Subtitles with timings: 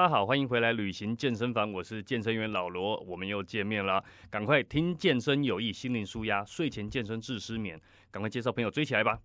[0.00, 4.02] 大家好，欢迎回来旅行健身房，我是健身员老罗，我们又见面了。
[4.30, 7.78] 赶快听健身有益，心灵舒压，睡前健身治失眠。
[8.10, 9.18] 赶快介绍朋友追起来吧。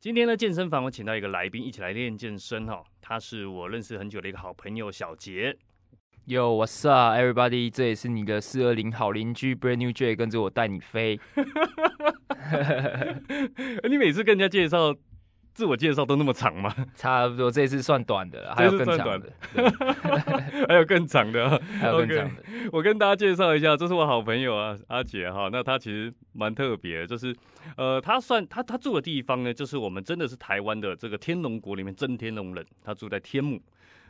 [0.00, 2.82] 今天的健身房，我请到一个来宾，一起来练健身哈。
[3.02, 5.54] 他是我认识很久的一个好朋友小杰。
[6.26, 7.68] Yo，What's up，everybody？
[7.68, 11.20] 这也是你的四二零好邻居 Brand New J，跟着我带你飞。
[13.90, 14.96] 你每次跟人家介绍。
[15.60, 16.74] 自我介绍都那么长吗？
[16.96, 19.30] 差不多，这次算短的了， 还有更长的，
[20.66, 22.42] 还有更长的，还有更长的。
[22.72, 25.50] 我跟大家介绍一下，这是我好朋友啊，阿杰哈。
[25.52, 27.36] 那他其实蛮特别，就是
[27.76, 33.60] 呃，他算他他住的地方呢，就是我们真的是台湾的这个天龙国里面真天龙人，他住在天母。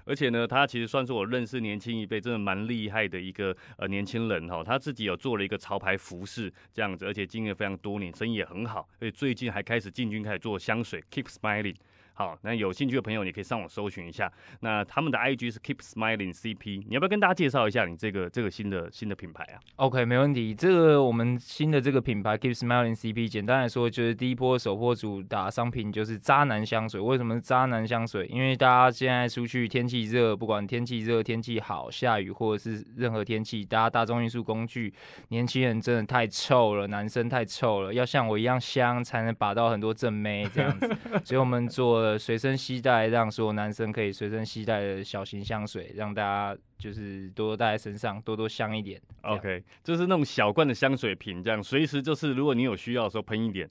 [0.05, 4.63] 而且呢，他其实算是我认识年轻一辈真的蛮厉害的一个呃年轻人哈。
[4.65, 8.89] 他自己有做了一个潮牌服饰这样子，而且经营非常多年，生意也很好。
[8.99, 11.77] 所以最近还开始进军，开始做香水，Keep Smiling。
[12.21, 14.31] 好，那有兴趣的朋友，你可以上网搜寻一下。
[14.61, 20.55] 那他们的 IG 是 Keep Smiling CP，你要不要跟大家介绍一下你这个这个新的新的品牌啊？OK，没问题。
[20.55, 27.01] 这个我们新的这个品牌 Keep Smiling CP，简单来说就是第一波首波主打商品就是渣男香水。
[27.01, 28.27] 为什么是渣男香水？
[28.27, 34.93] 因为大家现在出去天气热，不管天气热、天气好、下雨或者是任何天气，大家大众运输工具，
[35.29, 40.95] 年轻人真的太臭了，男生太臭了，要像我一样香才能把到很多正妹这样子。
[41.25, 42.10] 所以我们做。
[42.19, 49.01] 随身携带，让所有男生可以随身携带的小型香水，让大家就是多多带在身上，多多香一点。
[49.23, 53.69] OK，就是那种小罐的香水瓶，这样随时就是如果你有需要的时候喷一点。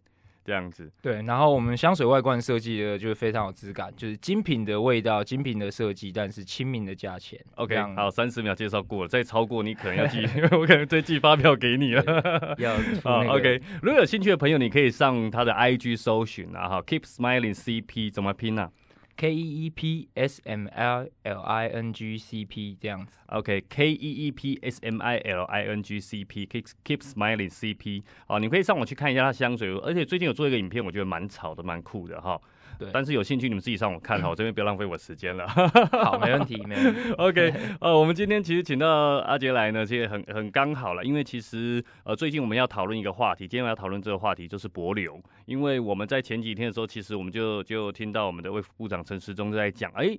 [0.50, 7.40] 这样子，对，然后我们香水外观设计的就是非常有质感，就是精品的味道，精品的设计，但是亲民的价钱。
[7.54, 12.04] OK，好，三十秒介绍过了，再超过你可能要寄， 我可能再寄发票给你了。
[12.58, 18.72] 要好，OK，如果有兴趣的朋友，你可以上他的 IG 搜寻啊，哈，Keep Smiling CP 怎么拼呢
[19.20, 24.32] ？K E E P S M L L I N G C P 这样子，OK，K E E
[24.32, 32.40] P S M I L I N G C P，Keep Keep Smiling C P，哦，你可以上网去看一下它香水，而且最近有做一个影片，我觉得蛮潮的，蛮酷的哈。
[32.80, 35.46] 对，但是有兴趣你们自己上网看哈， 我这边不要浪费我时间了。
[35.48, 37.12] 好， 没问题，没问题。
[37.20, 38.88] OK，呃，我们今天其实请到
[39.20, 50.18] 阿杰来呢，其实很很刚好了，因为其实呃最近我们要讨论一个话题，今天我要讨论这个话题就是博流，因为我们在前几天的时候，其实我们就就听到我们的卫副部长陈时中在讲，哎，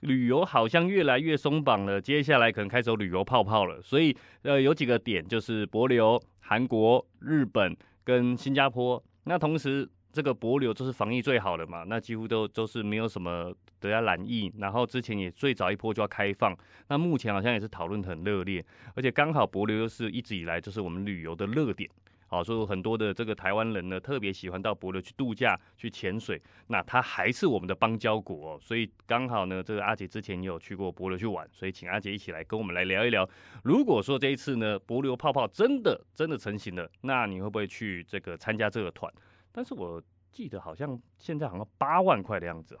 [0.00, 9.88] 旅游好像越来越松绑了，接下来可能开始有旅游泡泡了，所以呃有几个点就是博流、韩国、日本跟新加坡，那同时。
[10.16, 16.56] 这个博流就是防疫最好的嘛，那几乎都都是没有什么得要染疫，然后之前也最早一波就要开放，
[16.88, 21.90] 那目前好像也是讨论很热烈，而且刚好博流又是一直以来就是我们旅游的热点，
[22.28, 33.28] 好，所以很多的这个台湾人呢特别喜欢到博流去度假、去潜水，那它还是我们的邦交国，所以刚好呢，这个阿杰之前也有去过博流去玩，所以请阿杰一起来跟我们来聊一聊，
[33.64, 39.12] 如果说这一次呢博流泡泡真的真的成型了，那你会不会去这个参加这个团？
[39.56, 42.78] 但是我记得好像现在好像八万块的样子。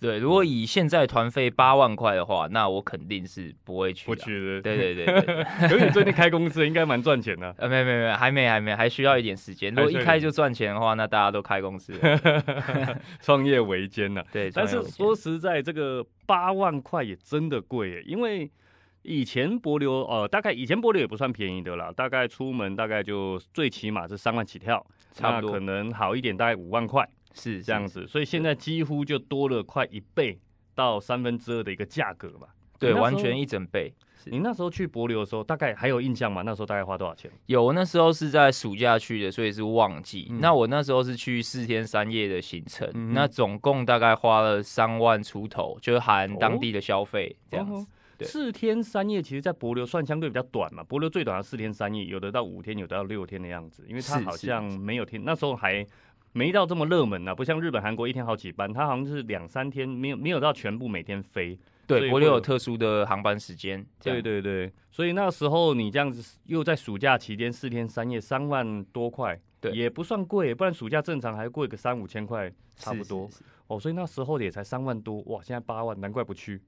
[0.00, 4.06] 对，如果以现在团费八万块的话，那我肯定是不会去。
[4.06, 4.62] 不去的。
[4.62, 5.42] 对对对对。
[5.42, 7.54] 而且最近开公司应该蛮赚钱的。
[7.58, 9.74] 呃，没没没，还没还没，还需要一点时间。
[9.74, 11.92] 如果一开就赚钱的话，那大家都开公司。
[13.20, 14.24] 创业维艰呐。
[14.32, 14.50] 对。
[14.50, 18.50] 但是说实在，这个八万块也真的贵，因为。
[19.08, 30.38] 以前博流呃，大概以前博流也不算便宜的啦，大概出门大概就最起码是三万起跳，差不多可能好一点大概五万块，是这样子，所以现在几乎就多了快一倍
[30.74, 32.48] 到三分之二的一个价格吧。
[32.78, 33.92] 对，完全一整倍。
[34.26, 36.42] 你那时候去博流的时候，大概还有印象吗？
[36.44, 37.30] 那时候大概花多少钱？
[37.46, 40.28] 有，那时候是在暑假去的，所以是旺季。
[40.40, 47.90] 那我那时候是去四天三夜的行程，那总共大概花了三万出头，就是含当地的消费这样子。
[48.26, 50.82] 四天三夜，其实，在博流算相对比较短嘛。
[50.84, 53.84] 博流最短要四天三夜，有的到五天，有的到六天的样子。
[53.88, 55.86] 因为它好像没有天，那时候还
[56.32, 61.58] 没到这么热门呢，不像日本、韩国一天好几班，它好像是两三天，没有没有到全部每天飞。
[61.86, 63.84] 对，博流有特殊的航班时间。
[64.02, 73.26] 对对对，所以那时候你这样子又在暑假期间四天三夜，三万多块，对，也不算贵，不然暑假正常还贵个三五千块差不多。
[73.68, 76.60] 哦，所以那时候也才三万多，哇，现在八万，难怪不去。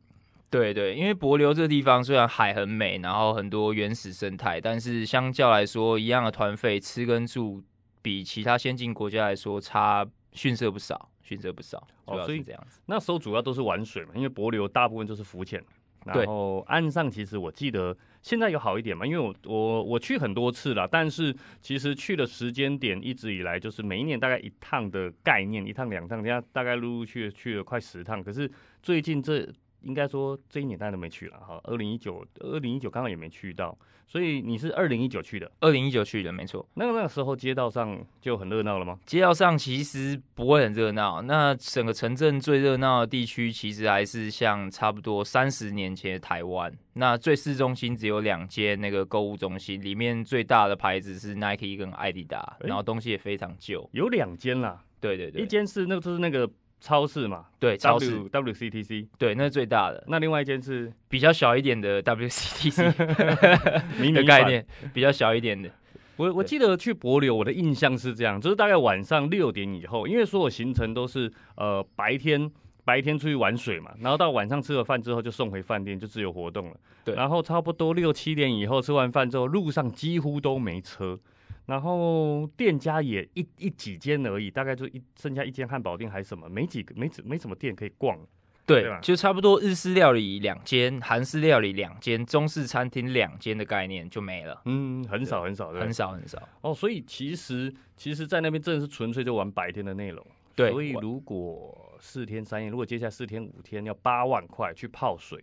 [0.50, 7.62] 对对，因为博流这个地方虽然海很美，然后很多原始生态，但是相较来说，一样的团费吃跟住
[8.02, 11.08] 比其他先进国家来说差逊色不少。
[11.22, 11.86] 逊色不少。
[12.06, 15.62] 哦，所以这样子，那时候主要都是玩水嘛，因为柏流大部分就是浮潜。
[16.04, 28.50] 然后岸上其实我记得现在有好一点嘛，因为我我我去很多次了，但是其实去的时间点一直以来就是每一年大概一趟的概念，一趟两趟，人家大概陆陆续续去了快十趟，可是
[28.82, 29.48] 最近这。
[29.82, 36.66] 应该说这一年大家都没去了哈，二零一九，二零一九刚好也没去到，所以你是二零一九去的，二零一九去的没错。
[36.74, 38.98] 那那个时候街道上就很热闹了吗？
[39.06, 46.72] 街道上其实不会很热闹，那整个城镇最热闹的地区其实还是像差不多三十年前的台湾。
[46.94, 53.88] 那最市中心只有两间那个购物中心，里面最大的牌子是 Nike 跟艾迪达，然后东西也非常旧。
[53.92, 56.50] 有两间啦，对对对，一间是那个就是那个。
[56.80, 60.02] 超市嘛，对，超市 WCTC，对，那是最大的。
[60.08, 62.94] 那另外一间是比较小一点的 WCTC，
[64.12, 65.70] 的概念比较小一点的。
[66.16, 72.50] 我我记得去柏流，我的印象是这样，就是大概晚上六点以后，因为所有行程都是呃白天
[72.84, 76.76] 白天出去玩水嘛，然后到晚上吃了饭之后就送回饭店，就自由活动了。
[77.04, 81.18] 对，然后差不多六七点以后吃完饭之后，路上几乎都没车。
[81.66, 88.18] 然后店家也一一几间而已，大概就一剩下一间汉堡店还是什么，没几个没没什么店可以逛。
[88.66, 94.62] 对，就差不多日式料理两间，韩式料理两间，中式餐厅两间的概念就没了。
[94.66, 96.40] 嗯，很少很少，很少很少。
[96.60, 100.24] 哦，所以其实其实，在那边真的是纯粹就玩白天的内容。
[100.54, 105.42] 对，所以如果四天三夜，如果接下来四天五天要八万块去泡水，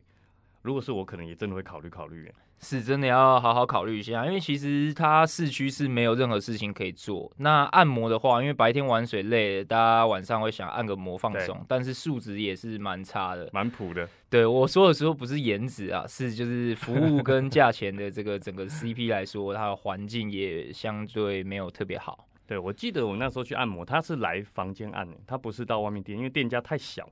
[0.61, 2.31] 如果是我，可能也真的会考虑考虑。
[2.59, 7.31] 是真的要好好考虑一下，因为其实它市区是没有任何事情可以做。
[7.37, 14.07] 那按摩的话，因为白天玩水累，大家晚上会想按个摩放松，但是素质也是蛮差的，蛮普的。
[14.29, 22.27] 对我说的时候不是颜值啊，是就是服务跟价钱的这个 整个 CP 来说，它的环境也相对没有特别好。
[22.47, 27.07] 对我记得我那时候去按摩，他是来房间按的，他不是到外面店，因为店家太小。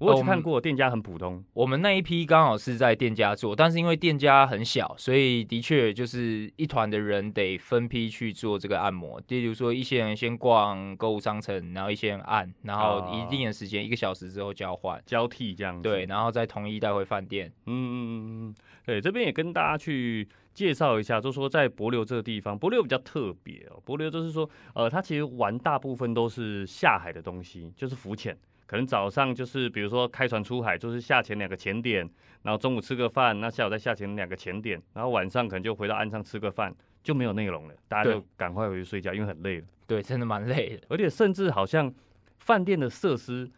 [0.00, 9.20] 我有看过店家很普通，我们那一批刚好是在店家做，但是因为店家很小，所以的确就是一团的人得分批去做这个按摩。
[9.28, 15.82] 例如说，一些人先逛购物商城，然后一些人按，然后一定的时间，一个小时之后交换交替这样。
[15.82, 17.52] 对，然后再统一带回饭店。
[17.66, 18.54] 嗯嗯嗯嗯，
[18.86, 23.78] 对，这边也跟大家去介绍一下，就说在柏流这个地方，柏流比较特别哦。
[23.84, 28.34] 柏流就是说，呃，它其实玩大部分都是下海的东西，就是浮潜。
[28.70, 32.08] 可能早上就是比如说开船出海，就是下潜两个潜点，
[32.44, 36.72] 然后中午吃个饭，那下午再下潜两个潜点，然后晚上可能就回到岸上吃个饭，
[37.02, 39.66] 就没有内容了，大家就赶快回去睡觉，因为很累了。
[39.88, 41.92] 对，真的蛮累的，而且甚至好像
[42.38, 43.50] 饭店的设施，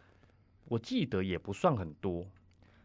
[0.65, 2.25] 我记得也不算很多。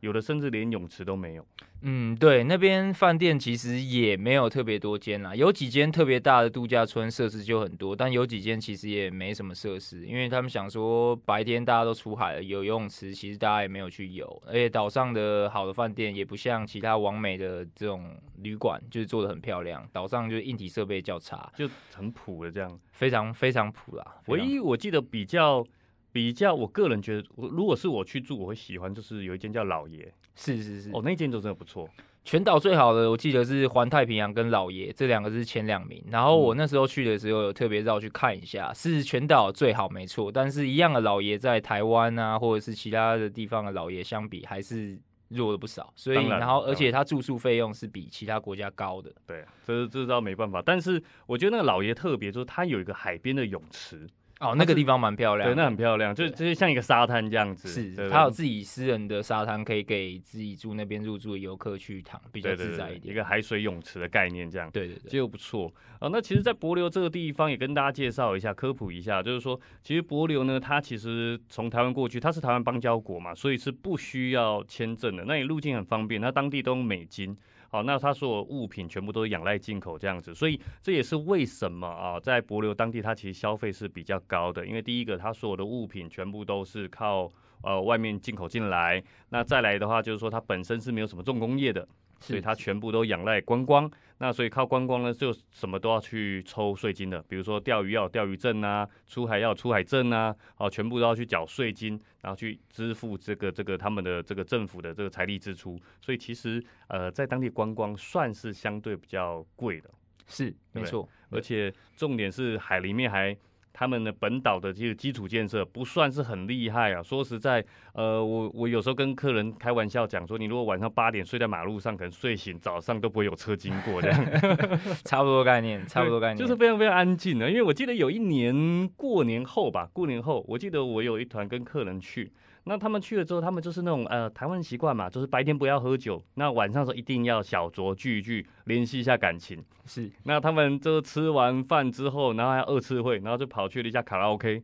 [0.01, 1.47] 有的甚至连泳池都没有。
[1.83, 18.11] 嗯，对，那边饭店其实也没有特别多间啦，有几间特别大的度假村，设施就很多，但有几间其实也没什么设施，因为他们想说白天大家都出海了，有游泳池，其实大家也没有去游，而且岛上的好的饭店也不像其他完美的这种
[18.43, 24.05] 旅馆，就是做的很漂亮，岛上就是硬体设备较差，就很普的这样，非常非常普啦。
[24.27, 25.65] 唯一我记得比较。
[26.13, 31.89] 比较，我个人觉得，我如果是我去住，我会喜欢，就是有一间叫老爷，是是是，哦，那间就真的不错。
[32.25, 36.05] 全岛最好的，我记得是环太平洋跟老爷这两个是前两名。
[36.11, 40.31] 然后我那时候去的时候，有特别绕去看一下，是全岛最好没错。
[40.31, 45.91] 但是一样的老爷在台湾啊，或者是其他的地方的老爷相比，还是弱了不少。
[45.97, 49.11] 所以，然后而且它住宿费用是比其他国家高的。
[49.27, 50.61] 对，这这倒没办法。
[50.61, 54.07] 但是我觉得那个老爷特别，就是它有一个海边的泳池。
[54.41, 57.69] 哦，那个地方蛮漂亮，对，那很漂亮，就就是像一个沙滩这样子。
[57.69, 63.13] 是，他有自己私人的沙滩，可以给自己住那边入住的游客去躺，比较自在一点。
[63.13, 64.71] 一个海水泳池的概念，这样。
[64.71, 66.09] 对对对，就不错啊。
[66.13, 75.25] 那其实，在柏流这个地方，也跟大家介绍一下，科普一下，就是说，其实柏流呢，它其实从台湾过去，它是台湾邦交国嘛，所以是不需要签证的。
[75.27, 77.37] 那你入境很方便，它当地都用美金。
[77.69, 87.31] 好，那他所有物品全部都是仰赖进口这样子，所以这也是为什么啊，在博流当地，它其实消费是比较高的，因为第一个，它所有的物品全部都是靠
[87.63, 91.87] 呃外面进口进来，那再来的话就是说它本身是没有什么重工业的。
[92.21, 105.81] 所以它全部都仰赖观光，那所以靠观光呢，就什么都要去抽税金的，比如说钓鱼要钓鱼证啊，出海要出海证啊，哦，全部都要去缴税金，然后去支付这个这个他们的这个政府的这个财力支出。
[106.01, 109.91] 所以其实呃，在当地观光算是相对比较贵的，
[110.27, 113.37] 是没错，而且重点是海里面还。
[113.79, 117.01] 他们的本岛的这个基础建设不算是很厉害啊。
[117.01, 124.25] 说实在，呃，我我有时候跟客人开玩笑讲说，你如果晚上八点睡在马路上，可能睡醒早上都不会有车经过这样。
[125.07, 127.49] 差不多概念，差不多概念，就是非常非常安静的。
[127.49, 132.33] 因为我记得有一年过年后吧，过年后，我记得我有一团跟客人去。
[132.69, 139.65] 那他们去了之后，他们就是那种呃台湾习惯嘛，就是白天不要喝酒，那晚上时候一定要小酌聚一聚，联系一下感情。
[139.87, 144.63] 是，那他们就吃完饭之后，然后还二次会，然后就跑去了一家卡拉 OK。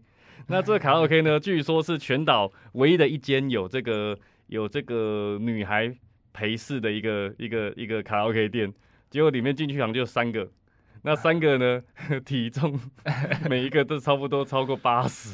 [0.49, 4.17] 那这个卡拉 OK 呢， 据说是全岛唯一的一间有这个
[4.49, 5.91] 有这个女孩
[6.33, 8.71] 陪侍的一个一个一个卡拉 OK 店。
[9.09, 10.47] 结果里面进去好像就三个。
[11.07, 11.83] 那三个呢？
[12.25, 12.81] 体重
[13.49, 15.29] 每一个都差不多超过八十，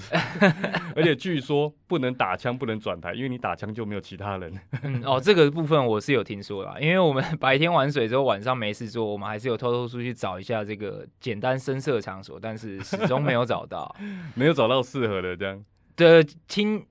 [0.97, 4.53] 而且据说不能打枪，不能转台，因为你打枪就没有其他人。
[4.83, 13.95] 嗯，哦，这个部分我是有听说啦，因为我们白天玩水之后，晚上没事做，我们还是有偷偷出去找一下这个简单深色场所，但是始终没有找到，
[14.35, 15.65] 没有找到适合的这样。
[15.97, 16.85] 的听。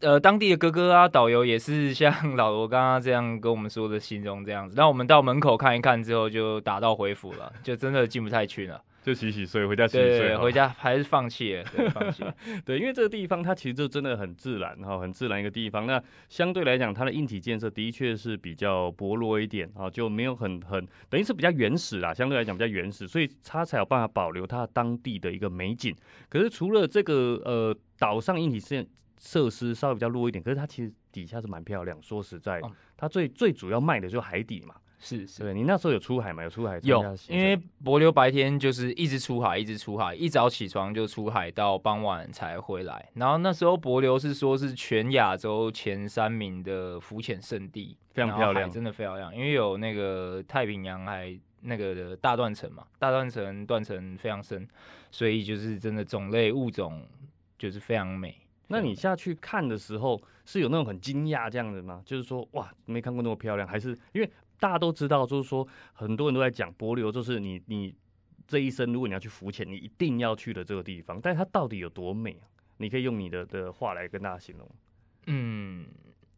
[0.00, 4.76] 呃，当地的哥哥啊，导游也是像 老罗刚刚这样跟我们说的形容这样子。
[4.76, 10.36] 那我们到门口看一看之后，就打道回府了，就真的进不太去了， 就洗洗睡，回家洗洗睡。
[10.36, 12.22] 回家还是放弃了，放弃。
[12.64, 15.84] 对，因为这个地方它其实就真的很自然哈，很自然一个地方。
[15.84, 25.92] 那相对来讲，它的硬体建设的确是比较薄弱一点啊，就没有很很等于是比较原始啦，相对来讲比较原始，所以它才有办法保留它当地的一个美景。
[26.28, 28.86] 可是除了这个呃岛上硬体建
[29.18, 32.00] 设施稍微比较弱一点，可是它其实底下是蛮漂亮。
[32.02, 32.60] 说实在，
[32.96, 34.74] 它最最主要卖的就是海底嘛。
[35.00, 36.42] 是是，对你那时候有出海吗？
[36.42, 36.80] 有出海？
[36.82, 43.08] 有，因为柏流白天就是一直出海，一直出海，一早起床就出海，到傍晚才回来。
[43.14, 49.32] 然后那时候柏流是说是全亚洲前三名的浮潜圣地，非常漂亮，真的非常漂亮。
[49.32, 54.66] 因为有那个太平洋海那个的大断层嘛，大断层断层非常深，
[55.12, 57.06] 所以就是真的种类物种
[57.56, 58.36] 就是非常美。
[58.68, 62.02] 那你下去看的时候，是有那种很惊讶这样的吗？
[62.06, 67.94] 就是说，哇，没看过那么漂亮，还是因为大家都知道，就是说，很多人都在讲柏流，就是你你
[68.46, 71.20] 这一生如果你要去浮潜，你一定要去的这个地方。
[71.20, 72.46] 但是它到底有多美啊？
[72.76, 74.70] 你可以用你的的话来跟大家形容。
[75.26, 75.86] 嗯。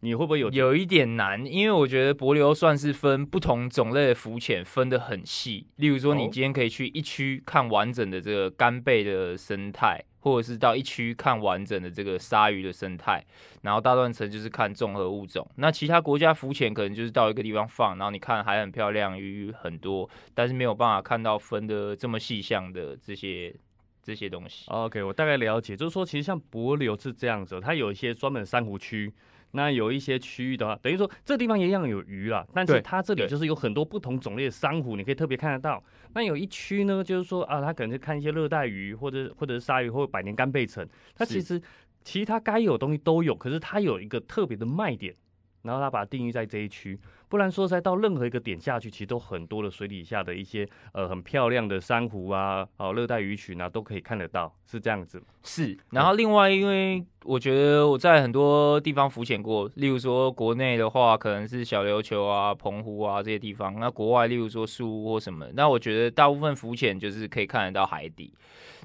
[0.02, 1.44] 你会不会有有一点难？
[1.44, 5.66] 因为我觉得柏流算是分不同种类的浮潜分得很细。
[5.76, 13.25] 例如说，你今天可以去一区看完整的这个干贝的生态，或者是到一区看完整的这个鲨鱼的生态。
[13.62, 15.47] 然后大断层就是看综合物种。
[15.57, 23.55] 那其他国家浮潜可能就是到一个地方放，然后你看海很漂亮，鱼很多，但是没有办法看到分的这么细项的这些
[24.03, 24.65] 这些东西。
[24.71, 29.12] OK，我大概了解，就是说其实像帛流是这样子，它有一些专门珊瑚区。
[29.52, 35.83] 那有一些区域的话，等于说这地方一样有鱼啊，但是它这里就是有很多不同种类的珊瑚，你可以特别看得到。
[36.14, 40.87] 那有一区呢，就是说啊，它可能是看一些热带鱼，或者或者是鲨鱼，或者百年干贝层。
[41.14, 41.61] 它其实
[42.02, 45.14] 其他该有的东西都有，可是它有一个特别的卖点，
[45.62, 46.99] 然后它把它定义在这一区。
[47.30, 55.22] 不然说在到任何一个点下去，其实都很多的水底下的一些呃很漂亮的珊瑚啊，哦热带鱼群啊都可以看得到，是这样子。
[55.44, 68.34] 是，然后另外因为我觉得我在很多地方浮潜过，例如说国内的话可能是小琉球啊、澎湖啊这些地方，那国外例如说树屋或什么，那我觉得大部分浮潜就是可以看得到海底。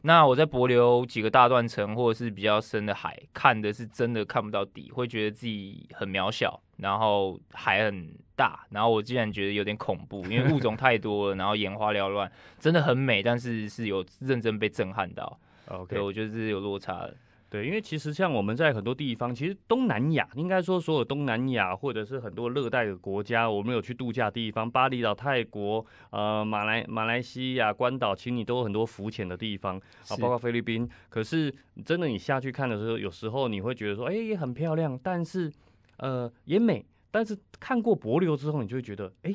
[0.03, 8.13] 那我在柏流几个大断层或者是比较深的海，看的是真的看不到底，会觉得自己很渺小，然后海很。
[8.38, 12.29] 大，然后我竟然觉得有点恐怖，因为物种太多了，然后眼花缭乱，
[12.60, 15.39] 真的很美，但是是有认真被震撼到。
[15.70, 17.15] OK，我觉得是有落差的。
[17.50, 29.77] 对，因为其实像我们在很多地方，其实东南亚应该说所有东南亚或者是很多热带的国家，我们有去度假地方，巴厘岛、泰国、呃马来马来西亚、关岛，其实你都有很多浮潜的地方
[30.10, 30.89] 啊，包括菲律宾。
[31.08, 31.53] 可是
[31.86, 35.50] 真的你下去看的时候，有时候你会觉得说，哎，也很漂亮，但是
[35.97, 36.85] 呃也美。
[37.11, 39.33] 但是看过柏流之后，你就会觉得，哎，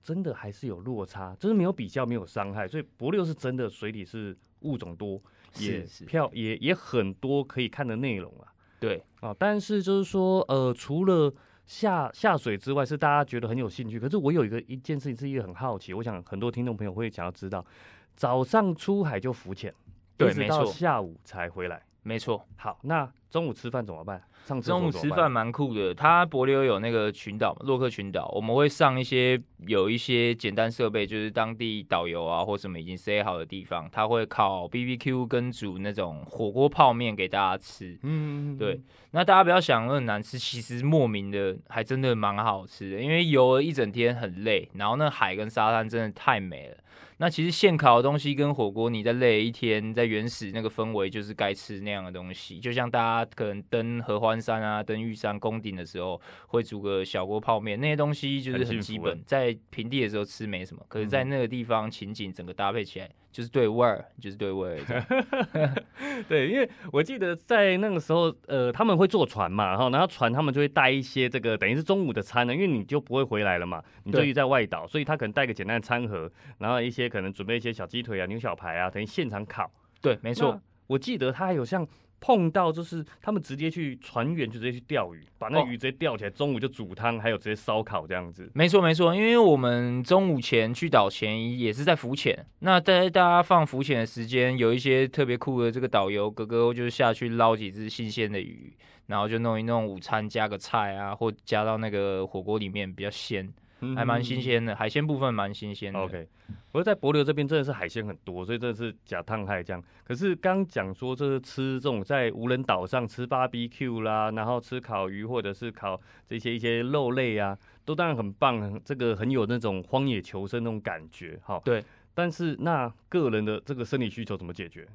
[0.00, 2.68] 真的还是有落差，就是没有比较，没有伤害。
[2.68, 5.20] 所以柏流是真的水里是物种多，
[5.58, 8.52] 也漂，也也很多可以看的内容啊。
[8.78, 11.34] 对啊，但是就是说，呃，除了
[11.66, 13.98] 下下水之外，是大家觉得很有兴趣。
[13.98, 17.66] 可是我有一个一件事情是一个很好奇，我想很多听众朋友会想要知道，
[18.14, 19.74] 早上出海就浮潜，
[20.16, 21.82] 对，没错，下午才回来。
[22.06, 24.22] 没错，好，那中午吃饭怎么办？
[24.44, 29.36] 上中午吃饭蛮酷的，它柏流有那个群岛嘛，洛克群岛，我们会上一些
[29.66, 37.98] 有一些简单设备，就是当地导游啊或什么已经 say 好的地方，他会烤 B B Q 跟煮那种火锅泡面给大家吃。
[38.04, 38.80] 嗯，对。
[39.10, 46.76] 那大家不要想很难吃，其实莫名的还真的蛮好吃的，因为游了一整天很累，然后那海跟沙滩真的太美了。
[47.18, 52.60] 那其实现烤的东西跟火锅，你在累一天，在原始那个氛围，就是该吃那样的东西。
[52.60, 60.82] 就像大家可能登合欢山啊、登玉山宫顶的时候，会煮个小锅泡面，那些东西就是很基本，在平地的时候吃没什么。
[60.88, 63.10] 可是，在那个地方情景整个搭配起来。
[63.36, 65.74] 就是对味儿，就是对味儿。
[66.26, 79.70] 对，因为我记得在那个时候，呃，他们会坐船嘛，然后然后船他们就会带一些这个等于是中午的餐呢，因为你就不会回来了嘛，你就在外岛，所以他可能带个简单的餐盒，然后一些可能准备一些小鸡腿啊、牛小排啊，等于现场烤。
[80.00, 80.58] 对，没错。
[80.86, 81.86] 我记得他还有像。
[82.20, 88.50] 碰到就是他们直接去船员就直接去钓鱼，把那鱼直接钓起来，中午就煮汤，还有直接烧烤这样子。
[88.54, 98.72] 没错没错，因为我们中午前去岛前也是在浮潜，那在大家放浮潜的时间，有一些特别酷的这个导游哥哥就是下去捞几只新鲜的鱼，
[99.06, 103.52] 然后就弄一弄午餐，加个菜啊，或加到那个火锅里面比较鲜。
[103.94, 105.98] 还蛮新鲜的，海鲜部分蛮新鲜的。
[105.98, 106.26] OK，
[106.72, 109.82] 我在博流这边真的是海鲜很多，所以真的是假烫海这样。
[110.04, 121.38] 可是刚讲说，这是吃这种在无人岛上吃 BBQ 啦，然后吃烤鱼或者是烤这些一些肉类啊，都当然很棒，这个很有那种荒野求生那种感觉。
[121.44, 121.84] 哈，对。
[122.14, 124.88] 但是那个人的这个生理需求怎么解决？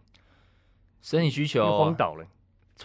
[1.03, 2.25] 生理需求，荒岛嘞。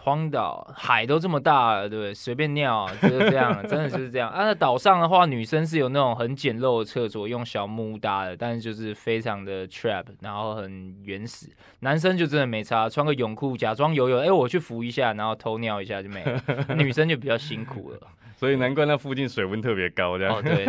[0.03, 2.15] 荒岛海都这么大了，对不对？
[2.15, 4.29] 随便尿 就是这样，真的就是这样。
[4.31, 11.49] 啊，那岛上的话，女生是有那种很简陋的厕所，用小木屋搭的，但是就是非常的 trap，然后很原始。
[11.81, 16.43] 男生就真的没差，穿个泳裤假装游泳，哎，我去扶一下，然后偷尿一下就没了。
[16.77, 18.01] 女生就比较辛苦了。
[18.37, 20.37] 所以难怪那附近水温特别高，这样。
[20.37, 20.67] 哦，对，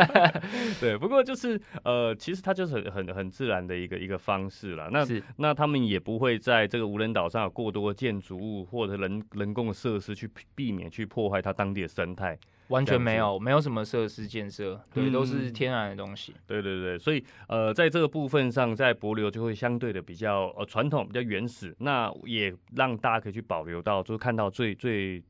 [0.80, 0.96] 对。
[0.96, 4.88] 不过就是呃，其实它就是很很很自然的一个一个方式了。
[4.90, 5.04] 那
[5.36, 12.38] 那他们也不会在这个无人岛上有过多建筑物或者人人工的设施去避免去破坏它当地的生态。
[12.68, 16.34] 完全没有，没有什么设施建设，对，都是天然的东西。
[16.46, 21.76] 对对对，所以呃，在这个部分上，在柏流就会相对的比较呃传统，比较原始。
[21.80, 25.22] 那也让大家可以去保留到，就是看到最最。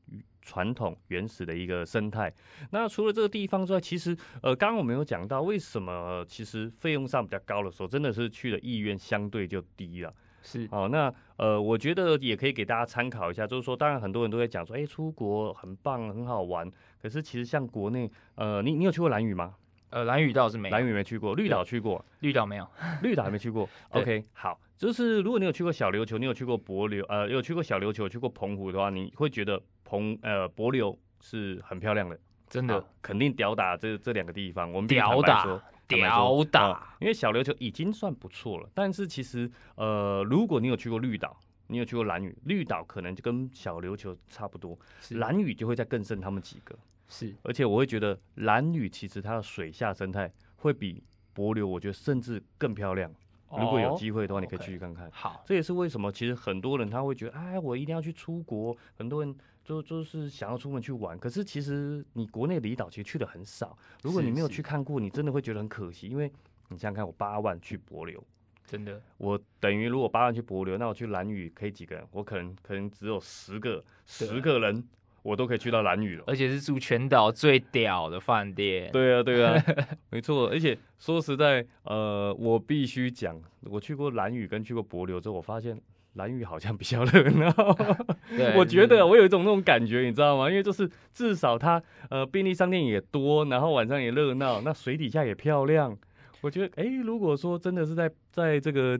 [0.43, 2.31] 传统原始的一个生态。
[2.71, 10.13] 那除了这个地方之外，其实呃，刚刚我们有讲到，为什么其实费用上比较高的时候，真的是去的意愿相对就低了。
[10.41, 16.69] 是哦，那呃，我觉得也可以给大家参考一下，就是说，当然很多人都在讲说，哎，出国很棒，很好玩。
[17.01, 19.55] 可是其实像国内，呃，你你有去过蓝屿吗？
[19.89, 22.67] 呃，蓝屿倒是没，蓝屿没去过，绿岛去过，绿岛没有，
[23.01, 23.69] 绿岛还没去过。
[23.91, 29.61] OK，好，就是如果你有去过小琉球，你有去过柏流，呃，有去过小琉球，去过澎湖的话，你会觉得。
[29.93, 34.71] 澎呃柏流是很漂亮的，真的肯定吊打这这两个地方。
[34.71, 35.45] 我们吊打
[35.87, 38.67] 吊打，因为小琉球已经算不错了。
[38.73, 44.75] 但是其实呃，如果你有去过绿岛，你有去过蓝屿，绿岛可能就跟小琉球差不多，
[45.11, 46.75] 蓝屿就会再更胜他们几个。
[47.07, 51.03] 是，而且我会觉得蓝屿其实它的水下生态会比
[51.33, 53.13] 柏流，我觉得甚至更漂亮。
[53.55, 55.07] 如果有机会的话，你可以去看看。
[55.11, 58.75] 好，这也是为什么其实很多人他会觉得，哎，我一定要去出国。
[58.97, 59.35] 很多人。
[59.63, 63.77] 就就是想要出门去玩，可是其实你国内离岛其实去的很少。
[64.01, 66.07] 如果你没有去看过，你真的会觉得很可惜。
[66.07, 66.29] 因为
[66.67, 68.21] 你想想看，我八万去柏流，
[68.65, 72.05] 真的，我等于如果八万去柏流，那我去蓝屿可以几个人？
[72.11, 74.83] 我可能可能只有十个，十个人
[75.21, 76.25] 我都可以去到蓝屿了。
[76.27, 78.91] 而且是住全岛最屌的饭店。
[78.91, 79.63] 对啊，对啊，
[80.11, 80.49] 没错。
[80.49, 85.79] 而且说实在，呃，我必须讲，我去过蓝屿跟去过柏流之后，我发现。
[86.13, 87.53] 蓝屿好像比较热闹，
[88.55, 90.49] 我觉得我有一种那种感觉，你知道吗？
[90.49, 95.97] 因为就是至少它呃便利商店也多，然后晚上也热闹，那水底下也漂亮。
[96.41, 98.99] 我觉得哎，如果说真的是在在这个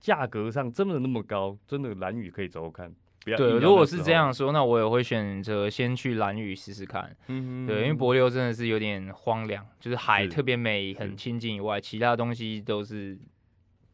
[0.00, 2.92] 价格上真的那么高，真的蓝屿可以走看。
[3.24, 7.10] 对，如果是这样说，那我也会选择先去蓝屿试试看。
[7.28, 13.18] 嗯，对，因为柏流真的是有点荒凉，就是海特别美，很清静以外，其他东西都是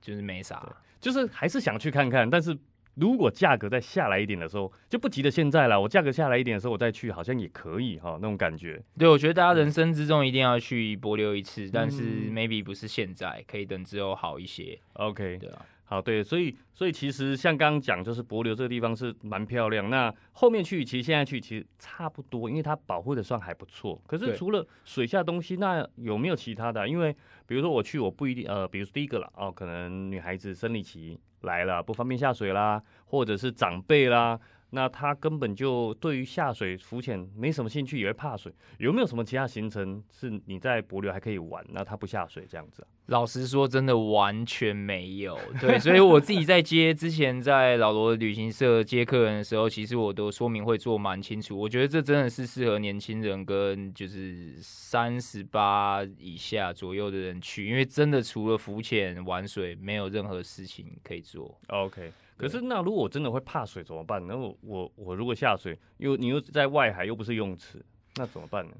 [0.00, 0.60] 就是没啥。
[1.00, 2.56] 就是还是想去看看，但是
[2.94, 5.80] 如果价格再下来一点的时候，就不急着现在了。
[5.80, 8.82] 我价格下来一点的时候，我再去好像也可以哈，那种感觉。
[8.98, 14.78] 对，我觉得大家人生之中一定要去柏流一次，但是 maybe 不是现在，可以等之后好一些。
[14.94, 15.64] OK，对啊。
[15.90, 19.90] 好，对，所以所以其实像刚刚讲，就是柏流这个地方是蛮漂亮。
[19.90, 24.00] 那后面去，其实现在去其实差不多，因为它保护的算还不错。
[24.06, 26.88] 可是除了水下东西，那有没有其他的？
[26.88, 27.12] 因为
[27.44, 34.38] 比如说我去，我不一定呃，比如说第一个了哦，可能女孩子生理期来了不方便下水啦，或者是长辈啦，
[34.70, 38.54] 那他根本就对于下水浮潜没什么兴趣，也会怕水。
[38.78, 42.86] 有没有什么其他行程是你在柏流还可以玩，那他不下水这样子？
[43.10, 45.36] 老实说，真的完全没有。
[45.60, 51.58] 对，所以我自己在接之前在老罗旅行社接客人的时候，其实我都说明会做蛮清楚。
[51.58, 61.58] 我觉得这真的是适合年轻人跟就是三十八以下左右的人去，因为真的除了浮潜玩水，没有任何事情可以做。
[61.66, 62.12] OK。
[62.36, 64.24] 可是那如果我真的会怕水怎么办？
[64.24, 68.72] 那我我我如果下水，又你又在外海，又不是泳池，那怎么办呢？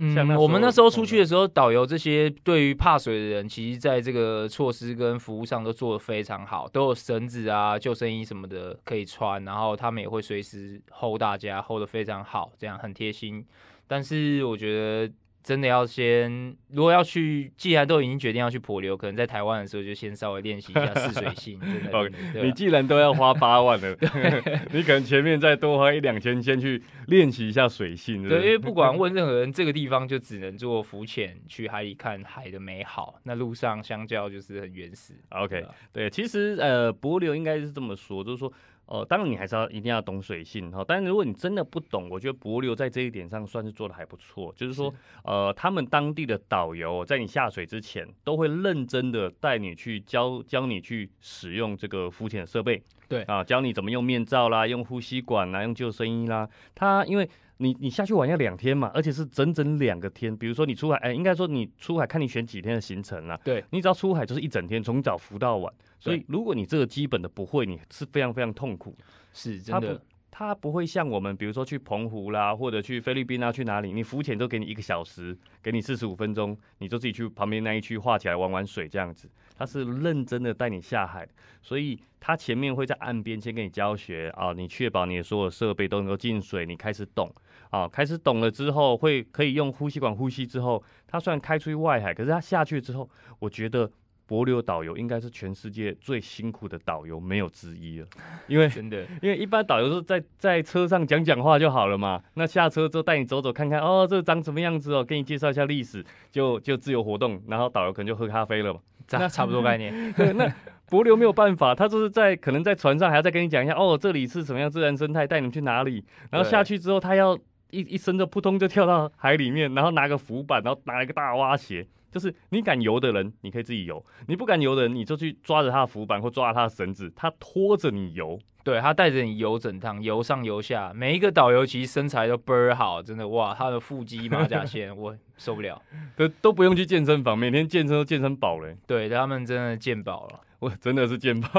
[0.00, 13.44] 嗯，我们那时候出去的时候，导游这些对于怕水的人，其实在这个措施跟服务上都做得非常好，都有绳子啊、救生衣什么的可以穿，然后他们也会随时 hold 大家 hold 得非常好，这样很贴心。
[13.86, 15.12] 但是我觉得。
[15.42, 21.58] 真的要先，如果要去，既然都已经决定要去普流，可能在台湾的时候就先稍微练习一下试水性。
[22.42, 23.96] 你既然都要花八万了，
[24.70, 28.28] 你可能前面再多花一两千，先去练习一下水性。
[28.28, 33.18] 对，因为不管问任何人，这个地方就只能做浮潜，去海里看海的美好。
[33.24, 35.14] 那路上相较就是很原始。
[35.30, 38.52] OK，对，其实呃，柏流应该是这么说，就是说。
[38.90, 40.84] 哦，当然你还是要一定要懂水性哈。
[40.86, 44.52] 但是如果你真的不懂，我觉得博流在这一点上算是做的还不错。
[44.56, 52.82] 就是说，呃，他们当地的导游在你下水之前，都会认真的带你去教教你去使用这个浮潜设备。
[53.08, 56.48] 对啊，教你怎么用面罩啦，用呼吸管啦，用救生衣啦。
[56.74, 60.34] 他因为你你下去玩要两天嘛，而且是整整两个天。
[60.34, 63.38] 比如说你出海，哎，应该说你出海看你选几天的行程啦。
[63.44, 65.72] 对，你只要出海就是一整天，从早浮到晚。
[65.98, 68.96] 所以，如果你这个基本的不会，你是非常非常痛苦。
[69.34, 79.28] 是真的，他不会像我们，比如说去澎湖啦，或者去菲律宾啊，去哪里，你浮潜都给你一个小时，给你四十五分钟，你就自己去旁边那一区画起来玩玩水这样子。
[79.60, 81.28] 他是认真的带你下海，
[81.60, 87.30] 所以他前面会在岸边先给你教学啊，你确保你的所有设备都能够进水，你开始懂
[87.68, 93.06] 啊，开始懂了之后，会可以用呼吸管呼吸之后，他虽然开出去外海，可是他下去之后，
[93.38, 93.90] 我觉得。
[94.30, 98.06] 柏流导游应该是全世界最辛苦的导游，没有之一了。
[98.46, 102.22] 因为真的，因为一般导游是在在车上讲讲话就好了嘛。
[102.34, 107.42] 那下车之后带你走走看看，哦，这长什么样子哦，给你介绍一下历史，就就自由活动。
[107.48, 108.78] 然后导游可能就喝咖啡了嘛。
[109.10, 110.14] 那差不多概念。
[110.36, 110.48] 那
[110.88, 116.04] 柏流没有办法，他就是在可能在船上还要再跟你讲一下，哦，这里是什么样自然生态，带你们去哪里。
[116.30, 117.36] 然后下去之后，他要
[117.72, 121.86] 一一伸就扑通就跳到海里面，然后拿个浮板，然后拿一个大蛙鞋。
[122.10, 128.38] 就是你敢游的人，你可以自己游；你不敢游的人，你就去抓着他的浮板或抓着他的绳子，他拖着你游。
[128.62, 135.80] 对他带着你游整趟，游上游下，每一个导游其实身材都倍儿好，真的哇，他的腹肌马甲线 我受不了，
[136.16, 138.74] 都都不用去健身房，每天健身都健身饱了。
[138.86, 140.40] 对他们真的健饱了。
[140.60, 141.58] 我真的是健跑，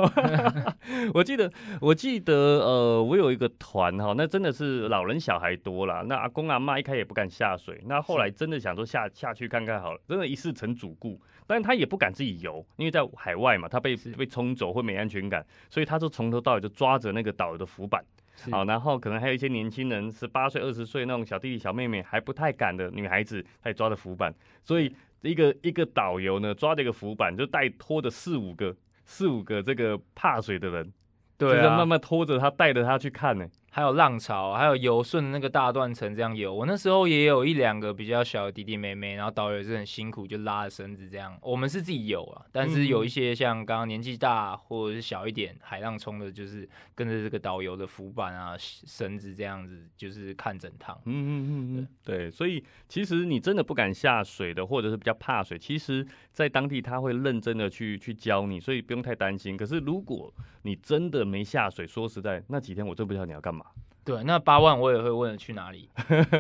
[1.16, 18.06] 我记得，我记得，呃，我有一个团哈，那真的是老人小孩多了，那阿公阿妈一开始也不敢下水，那后来真的想说下下去看看好了，真的一试成主顾，但是他也不敢自己游，因为在海外嘛，他被被冲走会没安全感，所以他就从头到尾就抓着那个导游的浮板，
[18.52, 24.32] 好，然后可能还有一些年轻人，十八岁、二十岁那种小弟弟小妹妹还不太敢的女孩子，她也抓着浮板，
[24.64, 28.76] 所以一个一个导游呢，抓着一个浮板就带拖着四五个。
[29.12, 30.94] 四五个这个怕水的人，
[31.38, 33.46] 对啊，慢慢拖着他，带着他去看呢。
[33.74, 36.54] 还有浪潮，还有游顺那个大断层这样游。
[36.54, 41.38] 我那时候也有一两个比较小的弟弟妹妹，然后导游也是很辛苦，就拉着绳子这样。
[41.42, 51.00] 我们是自己游啊，但是有一些像刚刚年纪大或者是小一点海浪冲的，就是跟着这个导游的浮板啊、绳子这样子，就是看整趟。
[51.06, 52.30] 嗯嗯嗯嗯，对。
[52.30, 59.56] 所以其实你真的不敢下水的，或者是比较怕水，其实在当地他会认真的去去教你，所以不用太担心。
[59.56, 60.30] 可是如果
[60.64, 63.61] 你真的没下水，说实在，那几天我真不知道你要干嘛。
[64.04, 65.88] 对，那八万我也会问去哪里，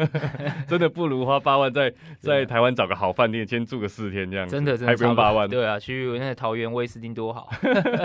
[0.67, 5.47] 真的不如花八万在 在台湾找个好饭店，先住个四天这样，真的还不用八万。
[5.47, 7.51] 对啊，去那桃园威斯汀多好。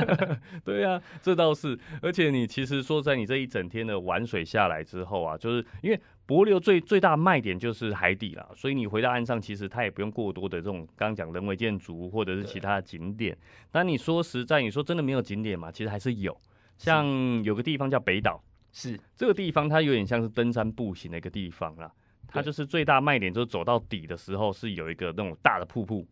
[0.62, 1.76] 对啊，这倒是。
[2.02, 13.34] 而且你其实说在你这一整天的玩水下来之后啊，就是因为柏流最最大卖点就是海底了，所以你回到岸上，其实它也不用过多的这种刚刚讲人为建筑或者是其他的景点。
[13.72, 15.72] 但你说实在，你说真的没有景点嘛？
[15.72, 16.38] 其实还是有，
[16.76, 17.06] 像
[17.42, 18.42] 有个地方叫北岛。
[18.76, 21.90] 是这个地方，它有点像是登山步行的一个地方啦。
[22.28, 26.06] 它就是最大卖点，就是走到底的时候是有一个那种大的瀑布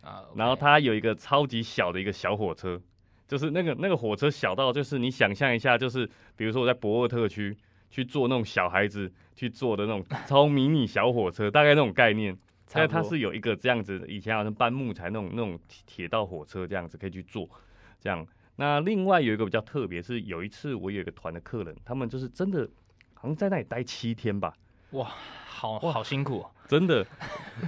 [0.00, 2.80] 啊，然后它有一个超级小的一个小火车，
[3.28, 6.04] 就是那个那个火车小到就是你想象一下，就是
[6.34, 7.56] 比如说我在博尔特区
[7.88, 12.36] 去坐那种小孩子去坐的那种超迷你小火车，大概那种概念。
[12.72, 17.48] 但它是有一个这样子，以前好像搬木材那种那种铁道火车这样子可以去坐，
[18.00, 18.26] 这样。
[18.60, 22.68] 那另外有一个比较特别，是有一次我有一个团的客人，他们就是真的
[23.14, 24.52] 好像在那里待七天吧，
[24.90, 25.08] 哇
[25.46, 27.06] 好好辛苦、哦，真的，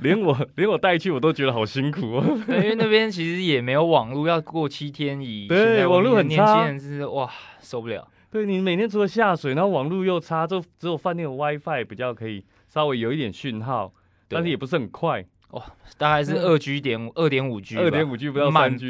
[0.02, 2.42] 连我连我带去我都觉得好辛苦哦。
[2.44, 8.06] 对因为那边其实也没有网络，要过七天以对网络很差年轻人是哇受不了。
[8.28, 13.92] 对你每天除了下水，然后网络又差，就只有饭店的 WiFi 比较可以稍微有一点讯号，
[14.28, 15.24] 但是也不是很快。
[15.50, 15.60] 哦，
[15.98, 18.88] 大概是嗯二 G 点五、二点五 G、二点五 G 不到慢三 G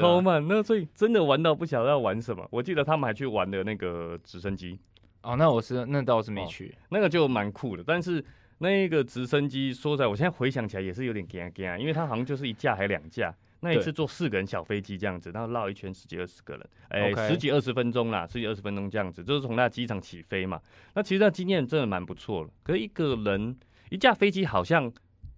[0.00, 0.46] 超慢。
[0.48, 2.46] 那所以真的玩到不晓得要玩什么。
[2.50, 4.78] 我记得他们还去玩的那个直升机，
[5.22, 6.74] 哦，那我是那倒是没哦去。
[6.90, 7.84] 那个就蛮酷的。
[7.86, 8.24] 但是
[8.58, 13.34] 那个直升机说实在，我现在回想起来也是有点尴尬，因为它好像就是一架还两架。
[13.64, 20.60] 那一对次坐四个人小飞机这样子，然后绕一圈十几二十个人，哎、十几二十分钟啦，十几二十分钟这样子，就是从那机场起飞嘛。
[20.94, 22.50] 那其实那经验真的蛮不错了。
[22.64, 23.56] 可是一个人
[23.88, 24.92] 一架飞机好像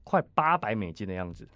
[0.04, 1.46] 快八百美金的样子，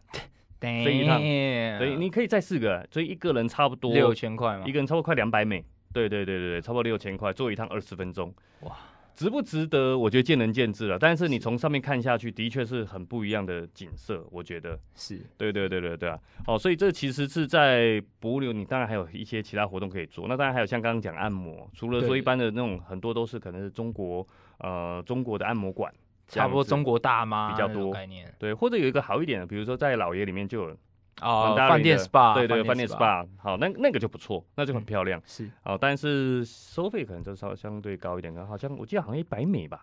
[0.60, 8.76] 飞一趟对对，你可以载四个，所以一个人差不多六千块嘛一，个人差不多快两百美，对对对对对，差不多六千块，坐一趟二十分钟，哇，
[9.14, 9.98] 值不值得？
[9.98, 10.98] 我觉得见仁见智了。
[10.98, 14.78] 但是你从上面看下去，的确是很不一样的景色，我觉得。
[14.94, 16.18] 是对对对对对啊！
[16.46, 20.26] 哦，所以这其实是在博流，你当然还有一些其他活动可以做。
[20.28, 24.26] 那当然还有像刚刚讲按摩，除了说一般的那种，很多都是可能是中国
[24.58, 25.92] 呃中国的按摩馆，
[26.28, 27.90] 差不多中国大妈比较多。
[27.90, 28.32] 概念。
[28.38, 30.76] 对，或者有一个好一点的，比如说在老爷里面就有
[31.20, 35.20] 哦，Mandarin 饭店 SPA，对对，饭店 SPA，好，那那个就不错，那就很嗯漂亮。
[35.24, 35.50] 是。
[35.64, 39.82] 好，但是收费可能就稍相对高一点，好像我记得好像一百美吧，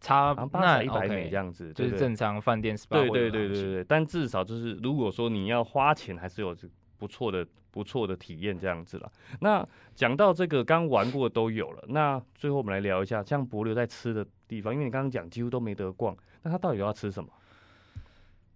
[0.00, 9.10] 差八那十一百美这样子，就是正常饭店 SPA 对对对对对，但至少就是如果说你要花钱，还是有这不错的不错的体验这样子了。
[9.40, 17.30] 那讲到这个刚玩过的都有了，那最后我们来聊一下，像博留在吃的地方，因为你刚刚讲几乎都没得逛，那他到底要吃什么？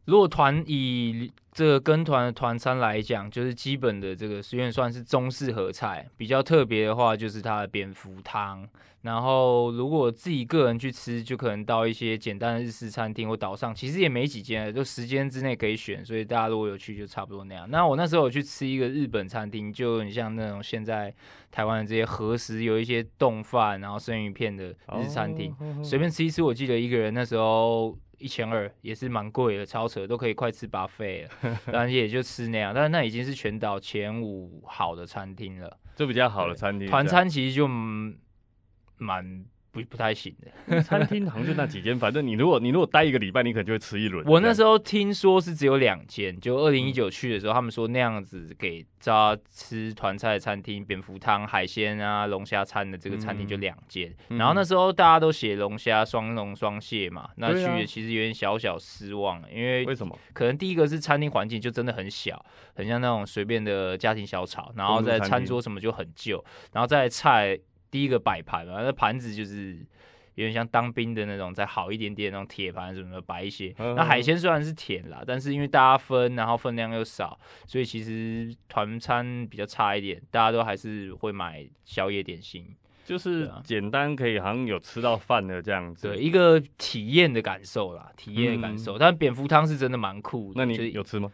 [0.07, 8.69] 如果团以这个跟团的团餐来讲，就是基本的这个虽然算是中式合菜，比较特别的话就是它的蝙蝠汤。
[9.03, 17.69] 然后如果自己个人去吃，就可能到一些简单的日式餐厅或岛上，其实也没几间，就时间之内可以选，所以大家如果有去就差不多那样。
[17.69, 21.13] 那我那时候有去吃一个日本餐厅，就很像那种现在
[21.51, 25.53] 台湾的这些和食 有一些冻饭，然后生鱼片的日餐厅。
[25.59, 31.59] 哦随便吃一吃，我记得一个人那时候一千二，也是蛮贵的，超扯，都可以快吃巴菲了。
[31.73, 35.79] 当然也就吃那样，但是那已经是全岛前五好的餐厅了。
[35.97, 38.17] 就比较好的餐厅，团餐其实就嗯
[38.97, 40.83] 蛮不不太行的。
[40.83, 44.25] 餐厅好像就那几间，反正你如果你如果待一个礼拜，你可能就会吃一轮。
[44.27, 54.15] 我那时候候听说是只有两间，就二零一嗯九去的时候，他们说那样子给大家吃团菜的餐厅，蝙蝠汤、海鲜啊、龙虾餐的这个餐厅就嗯两间。
[54.31, 60.19] 嗯然后那时候大家都写龙虾双龙双蟹嘛，那去的其实有点小小失望，因为为什么？
[60.33, 67.59] 可能第一个是餐厅环境就真的很小，很像那种随便的家庭小炒，然后在餐桌什么就很旧，然后在菜
[67.93, 69.77] 第一个摆盘嘛，那盘子就是
[70.35, 73.73] 有点像当兵的那种，再好一点点那种铁盘什么的摆一些。
[73.77, 82.67] 嗯那海鲜虽然是甜啦，但是因为大家分，然后分量又少，所以其实团餐比较差一点，大家都还是会买宵夜点心。
[83.05, 86.09] 就是简单可以好像有吃到饭的这样子。
[86.09, 88.97] 对，，一个体验的感受啦，体验的感受。
[88.97, 90.65] 但蝙蝠汤是真的蛮酷的。
[90.65, 91.31] 那你有吃吗？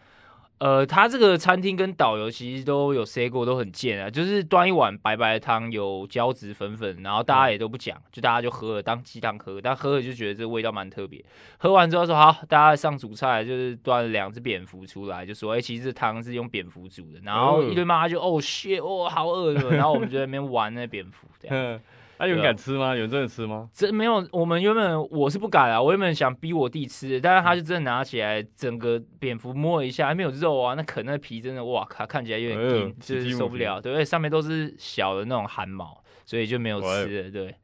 [0.58, 11.24] 呃，他这个餐厅跟导游其实都有 say 过，都很贱啊，就是端一碗白白的汤，有胶质粉粉，然后大家也都不讲，就大家就喝了当鸡汤喝，但喝了就觉得这个味道蛮特别。
[11.58, 21.80] 喝完之后说好，大家上主菜，就是端了两只蝙蝠出来，就说哎、其实这汤是用蝙蝠煮的，然后一堆妈妈就哦 shit，哦好饿的，然后我们就在那边玩那蝙蝠这样。
[22.18, 22.94] 嗯，啊，有人敢吃吗？
[22.94, 23.68] 有人真的吃吗？
[23.72, 37.54] 真没有，我们原本我是不敢啊，我原本想逼我弟吃，但是他就真的拿起来，整个蝙蝠摸了一下，还没有肉啊，那啃那皮真的哇靠，看起来有点硬，就是受不了，对，而且上面都是小的那种汗毛，所以就没有吃了，对，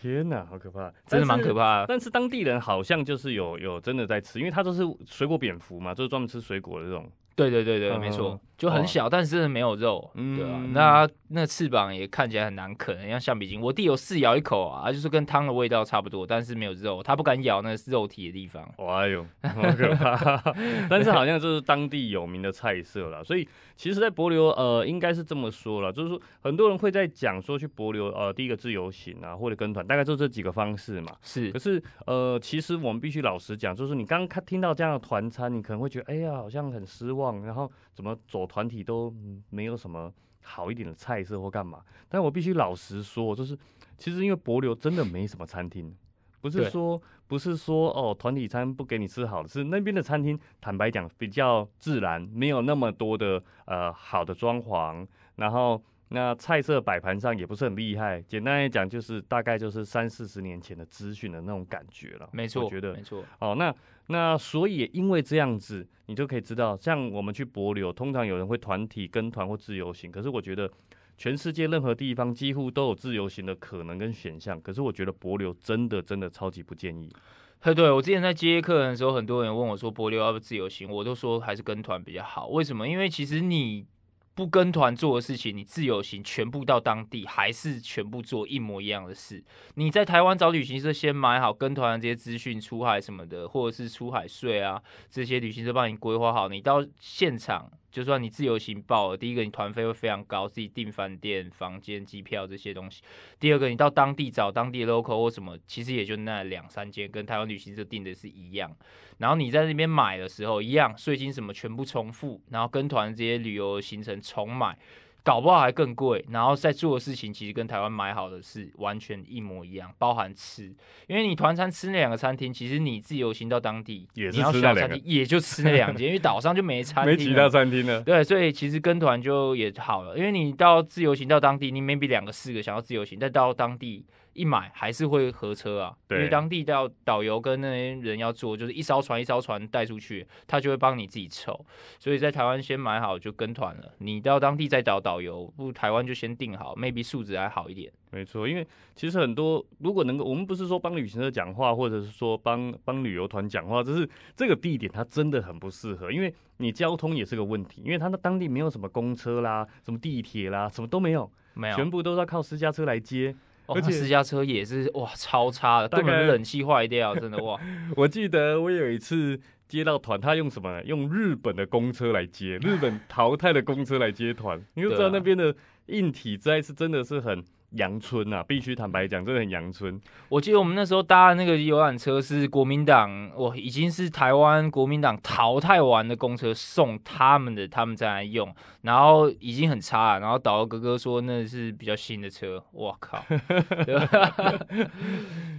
[0.00, 0.90] 天呐，好可怕！
[1.06, 1.60] 真的蛮可怕。
[1.60, 1.86] 怕的。
[1.88, 7.10] 但是当地人好像就是有有真的在吃，因为他都是水果蝙蝠嘛，就是专门吃水果的这种。
[7.36, 13.58] 对对对对，嗯没错，就很小，但是真的没有肉，对啊、嗯那那翅膀也看起来很难啃，像橡皮筋。
[13.58, 18.62] 我弟有试咬一口啊，就是跟汤的味道差不多，但是没有肉，他不敢咬那个肉体的地方。
[18.76, 20.54] 哎呦， 好可怕！
[20.90, 31.16] 但是好像就是当地有名的菜色了，所以其实，在博流呃，应该是这么说了，就是说很多人会在讲说去博流呃，第一个自由行啊，或者跟团，大概就这几个方式嘛。
[31.22, 41.80] 是可是呃，其实我们必须老实讲，就是你刚刚看听到这样的团餐，你可能会觉得，哎呀，好像很失望，然后怎么走团体都嗯没有什么好一点的菜色或干嘛。
[42.08, 43.56] 但我必须老实说，就是
[43.96, 45.96] 其实因为博流真的没什么餐厅，
[46.40, 55.80] 不是说不是说哦团体餐不给你吃好的，是那边的餐厅坦白讲比较自然，没有那么多的呃好的装潢，然后。
[56.12, 62.28] 那菜色摆盘上也不是很厉害，简单来讲就是大概就是三四十年前的资讯的那种感觉了。
[62.32, 63.24] 没错，我觉得没错。
[63.38, 63.72] 哦，那
[64.08, 70.68] 那所以因为这样子，你就可以知道，像我们去博流，通常有人会团体跟团或自由行，可是我觉得
[71.16, 77.08] 全世界任何地方几乎都有自由行的可能跟选项，可是我觉得博流真的真的超级不建议。
[77.62, 82.48] 嘿，对我之前在接客人的时候，很多人问我说博流要不要自由行，我都说还是跟团比较好。
[82.48, 82.88] 为什么？
[82.88, 83.86] 因为其实你。
[84.34, 89.44] 不跟团做的事情，你自由行全部到当地还是全部做一模一样的事。
[89.74, 96.48] 你在台湾找旅行社，先买好跟团的这些资讯、出海什么的，或者是出海税啊，这些旅行社帮你规划好。
[96.48, 97.70] 你到现场。
[97.90, 103.02] 就算你自由行报了，第一个你团费会非常高，自己订饭店、房间、机票这些东西。
[103.38, 108.74] 第二个，你到当地找当地 local 或什么，其实也就那两三间，跟台湾旅行社订的是一样。
[109.18, 114.78] 然后你在那边买的时候，一样税金什么全部重复，然后跟团这些旅游行程重买。
[115.22, 120.72] 搞不好还更贵，然后在做的事情其实跟台湾买好的是完全一模一样，包含吃，
[121.06, 128.00] 因为你团餐吃那两个餐厅，其实你自由行到当地也是吃那两厅，也就吃那两间， 因为岛上就没餐厅，没其他餐厅了。
[128.02, 134.04] 对，所以其实跟团就也好了，因为你到自由行到当地，你 maybe 两个四个想要自由行，但到当地。
[134.40, 141.64] 一买还是会合车啊，因为当地要导游跟那些人要做，就是一艘船一艘船带出去，他就会帮你自己凑。
[141.98, 147.92] 所以在台湾先买好就跟团了，你到当地再找导游，不台湾就先定好，maybe 素质还好一点。
[148.12, 163.36] 没错，因为其实很多如果能够，我们不是说帮旅行社讲话，或者是说帮帮旅游团讲话，只是这个地点它真的很不适合，因为你交通也是个问题，因为它的当地没有什么公车啦，什么地铁啦，什么都没有，没有，全部都是要靠私家车来接。
[163.74, 167.58] 而且私家车也是哇，超差的，根本冷气坏掉，真的哇！
[167.96, 170.82] 我记得我有一次接到团，他用什么？
[170.84, 175.54] 用日本的公车来接，日本淘汰的公车来接团，你就知道那边的
[175.86, 177.44] 硬体在是真的是很。
[177.72, 180.00] 阳春啊，必须坦白讲，真的很阳春。
[180.28, 188.52] 我记得我们那时候搭的那个游览车是国民党，我，已经是台湾国民党淘汰完的公车送他们的，他们再来用，
[188.82, 190.20] 然后已经很差了。
[190.20, 193.24] 然后导游哥哥说那是比较新的车，我靠！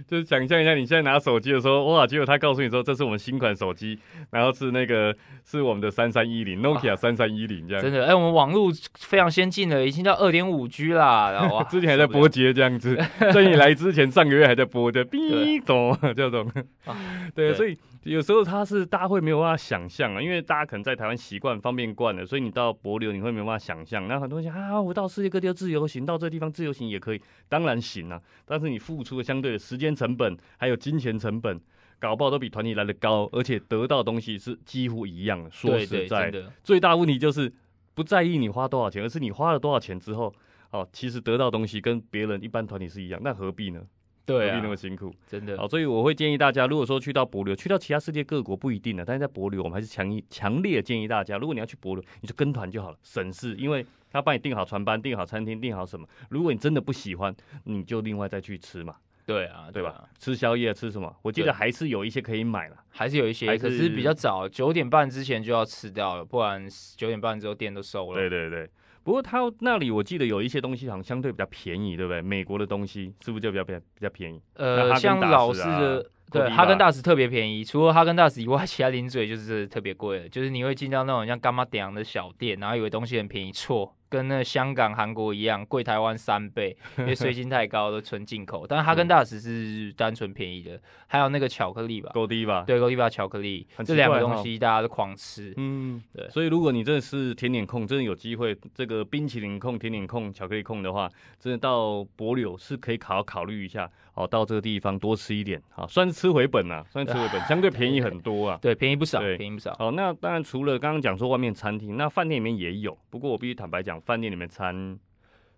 [0.06, 3.98] 就是想象一下，你现在拿手机的时候，哇，结果他告诉你说这是我们新款手机，
[4.30, 7.82] 然后是那个是我们的三三一零，Nokia 三三一零这样。
[7.82, 12.12] 真的，哎，我们网络非常先进了，已经到二点五 G 啦，然后 之前还在。
[12.12, 12.96] 在播接这样子，
[13.32, 16.50] 在你来之前上个月还在播的，哔咚这种，
[17.32, 24.08] 对，所以有时候他是大家会没有办法想象啊，因为大家可能在台湾习惯方便惯了，所以你到博流你会没有办法想象。
[24.08, 31.60] 那很多人想啊，我到世界各地自由行，到这地方自由行也可以，当然行啊，但是你付出的相对的时间成本还有金钱成本，
[32.00, 35.48] 搞不好都比团体来的高，而且得到的东西是几乎一样。
[35.50, 37.52] 说实在的，最大问题就是
[37.94, 40.34] 不在意你花多少钱，而是你花了多少钱之后。
[40.72, 43.80] 哦，其实得到东西跟别人一般团体是一样，那何必呢？
[44.24, 45.14] 对，何必那么辛苦？
[45.26, 45.56] 真的。
[45.56, 56.06] 好，所以我会建议大家，如果说去到博流，去到其他世界各国不一定的，但是在博流，我们还是强硬、强烈建议大家，如果你要去博流，你就跟团就好了，省事，因为他帮你订好船班、订好餐厅、订好什么。
[56.30, 58.96] 如果你真的不喜欢，你就另外再去吃嘛。
[59.26, 60.08] 对啊，对吧？
[60.18, 61.14] 吃宵夜吃什么？
[61.22, 68.18] 我记得还是有一些可以买了，还是有一些，可是比较早，九点半之前就要吃掉了，不然九点半之后店都收了。
[68.18, 68.70] 对对对。
[69.04, 72.22] 不过他那里我记得有一些东西好像相对比较便宜，对不对？
[72.22, 74.40] 美国的东西是不是就比较便比较便宜？
[74.54, 80.28] 呃，像老式的，对，哈根达斯特别便宜，除了哈根达斯以外，其他零嘴就是特别贵了。
[80.28, 83.94] 就是你会进到那种像干妈点的小店，然后以为东西很便宜，错。
[84.12, 88.66] 跟那香港、韩国一样贵台湾三倍，因为税金太高，都纯进口。
[88.66, 95.54] 但是哈根达斯是单纯便宜的，还有那个巧克力吧，高低吧，对，高低吧巧克力，这两个东西大家都狂吃。
[95.56, 96.28] 嗯，对。
[96.28, 101.08] 所以如果你真的是甜点控，真的有机会，这个冰淇淋控、甜点控、巧克力控的话，
[101.40, 103.90] 真的到博柳是可以考考虑一下。
[104.14, 108.58] 哦，到这个地方多吃一点，好，算是吃回本啊，算是吃回本， 相对便宜很多啊。
[108.60, 109.74] 对，便宜不少，便宜不少。
[109.78, 112.94] 好，那当然除了刚刚讲说外面餐厅，那饭店里面也有。
[113.08, 114.98] 不过我必须坦白讲，饭店里面餐，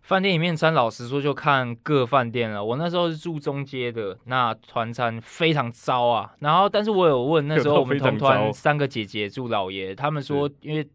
[0.03, 2.65] 饭店里面餐，老实说就看各饭店了。
[2.65, 6.35] 我那时候是住中街的，那团餐非常糟啊。
[6.41, 10.87] 然后，但是我有问那时候 我们同团三个姐姐住老爷，他们说，因为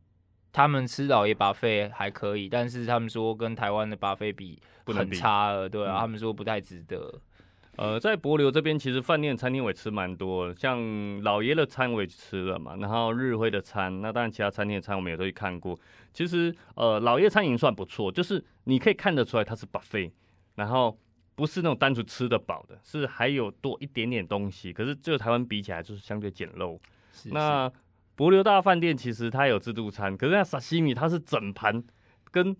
[0.51, 7.19] 他们吃老爷巴费还可以，但是他们说跟台湾的巴费比很差了，对啊，他们说不太值得。
[7.79, 15.79] 呃，在博流这边，其实饭店餐厅我也吃蛮多，像老爷的餐我也吃了嘛，然后日辉的餐，那当然其他餐厅的餐我们也都去看过。
[16.11, 20.11] 其实，呃，老爷餐饮算不错，就是你可以看得出来它是 buffet，
[20.55, 20.99] 然后
[21.35, 24.73] 不是那种单纯吃得饱的，是还有多一点点东西。
[24.73, 26.77] 可是这个台湾比起来就是相对简陋。
[27.13, 27.71] 是那
[28.13, 31.81] 博流大饭店其实它有自助餐，可是那沙西米它是整盘
[32.29, 32.53] 跟。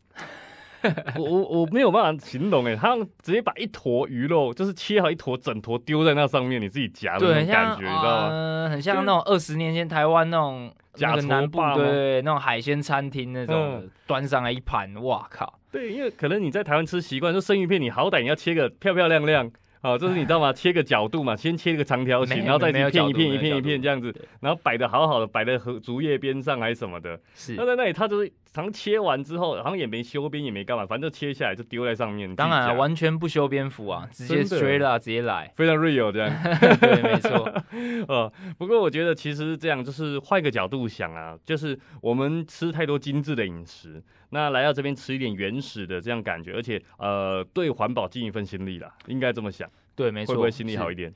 [1.18, 8.70] 我我我没有办法形容哎，他直接把一坨鱼肉就是切好一坨整坨丢在那上面，你自己夹的那种感觉，你知道吗？
[8.70, 15.60] 很像那种二十年前台湾那种假南部部对那种海鲜餐厅那种端上来一盘，哇靠！
[15.72, 19.52] 对，因为可能你在台湾吃习惯，就生鱼片，你好歹你要切个漂漂亮亮。
[19.82, 20.52] 哦，就是你知道吗？
[20.54, 27.18] 切个角度嘛，先切一个长条形，然后再一片一片一片一片这样子，然后摆的好好的，摆在和竹叶边上还是什么的。
[27.34, 32.36] 是，那在那里他就是常切完之后，好像也没修边也没干嘛，反正就切下来就丢在上面。
[32.36, 36.32] 当然完全不修边幅啊，直接追啦，直接来，非常 real 这样。
[36.80, 37.64] 对， 没错。
[38.08, 49.70] 呃， 不过我觉得其实这样就是换个角度想啊，就是我们吃太多精致的饮食，那来到这边吃一点原始的这样感觉，而且呃对环保尽一份心力啦，应该这么想。
[49.96, 51.14] 对，没错，会不会心里好一点？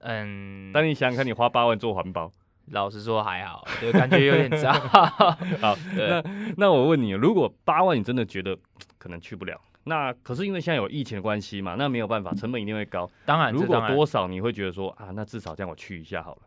[0.00, 2.30] 嗯，但你想想看，你花八万做环保，
[2.72, 4.72] 老实说还好，对，感觉有点渣。
[5.60, 6.22] 好， 那
[6.56, 8.56] 那我问你，如果八万你真的觉得
[8.98, 13.10] 可能去不了，那可是因为现在有疫情的关系嘛，那没有办法，成本一定会高。
[13.24, 16.42] 当然，如果多少你会觉得说啊，那至少这样我去一下好了。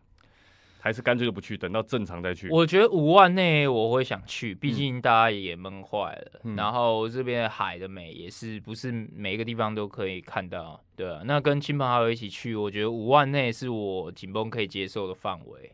[0.83, 2.49] 还是干脆就不去，等到正常再去。
[2.49, 6.41] 我觉得五万内我会想去，毕竟大家也闷坏了。
[6.55, 11.21] 然后这边海的美也是不是每一个地方都可以看到，对啊。
[11.23, 15.71] 那跟亲朋好友一起去，我觉得五万内是我紧绷可以接受的范围。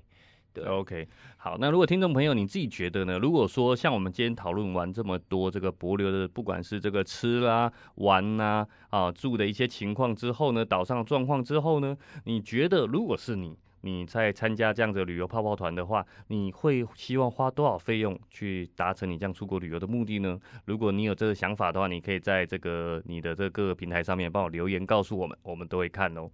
[0.66, 1.58] ，OK，好。
[1.60, 3.20] 那如果听众朋友你自己觉得呢？
[3.20, 13.58] 如果说像我们今天讨论完这么多这个博流的，不管是这个吃啦、玩呐、啊住的一些情况之后呢，岛上状况之后呢，你觉得如果是你？
[13.82, 20.38] 你在参加这样的旅游泡泡团的话，你会希望花多少费用去达成你这样出国旅游的目的呢？
[20.66, 26.28] 如果你有这个想法的话，你可以在这个你的这个平台上面帮我留言告诉我们，我们都会看哦。